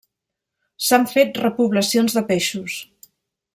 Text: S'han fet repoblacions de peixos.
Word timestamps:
S'han 0.85 1.05
fet 1.11 1.37
repoblacions 1.43 2.19
de 2.19 2.25
peixos. 2.33 2.83